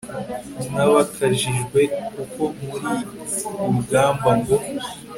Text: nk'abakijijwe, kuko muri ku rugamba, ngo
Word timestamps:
nk'abakijijwe, 0.71 1.81
kuko 2.13 2.41
muri 2.69 2.91
ku 3.43 3.51
rugamba, 3.73 4.29
ngo 4.39 4.55